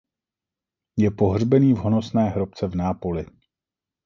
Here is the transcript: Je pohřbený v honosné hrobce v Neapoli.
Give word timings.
Je 0.97 1.11
pohřbený 1.11 1.73
v 1.73 1.77
honosné 1.77 2.29
hrobce 2.29 2.67
v 2.67 2.75
Neapoli. 2.75 3.25